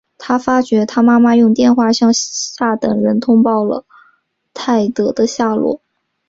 [0.17, 3.85] 他发觉他妈妈用电话向下等人通报了
[4.51, 5.79] 泰德的下落。